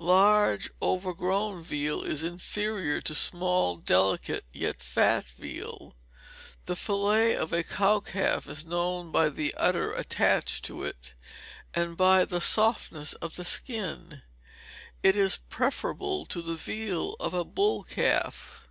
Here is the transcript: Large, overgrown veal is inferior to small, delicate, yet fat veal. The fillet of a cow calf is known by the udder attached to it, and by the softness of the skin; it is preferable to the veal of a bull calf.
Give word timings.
Large, 0.00 0.70
overgrown 0.80 1.64
veal 1.64 2.04
is 2.04 2.22
inferior 2.22 3.00
to 3.00 3.16
small, 3.16 3.76
delicate, 3.78 4.44
yet 4.52 4.80
fat 4.80 5.24
veal. 5.26 5.96
The 6.66 6.76
fillet 6.76 7.34
of 7.34 7.52
a 7.52 7.64
cow 7.64 7.98
calf 7.98 8.46
is 8.46 8.64
known 8.64 9.10
by 9.10 9.28
the 9.28 9.52
udder 9.56 9.92
attached 9.92 10.64
to 10.66 10.84
it, 10.84 11.14
and 11.74 11.96
by 11.96 12.24
the 12.24 12.40
softness 12.40 13.14
of 13.14 13.34
the 13.34 13.44
skin; 13.44 14.22
it 15.02 15.16
is 15.16 15.40
preferable 15.48 16.26
to 16.26 16.42
the 16.42 16.54
veal 16.54 17.14
of 17.18 17.34
a 17.34 17.44
bull 17.44 17.82
calf. 17.82 18.68